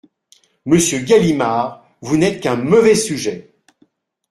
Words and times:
Monsieur 0.65 0.97
Galimard, 1.01 1.85
vous 2.01 2.17
n’êtes 2.17 2.41
qu’un 2.41 2.55
mauvais 2.55 2.95
sujet! 2.95 3.53